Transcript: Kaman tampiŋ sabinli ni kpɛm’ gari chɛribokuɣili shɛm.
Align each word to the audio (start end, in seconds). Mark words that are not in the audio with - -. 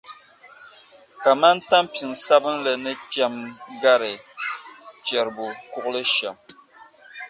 Kaman 1.21 1.57
tampiŋ 1.69 2.09
sabinli 2.25 2.73
ni 2.83 2.93
kpɛm’ 3.11 3.33
gari 3.81 4.13
chɛribokuɣili 5.05 6.03
shɛm. 6.15 6.35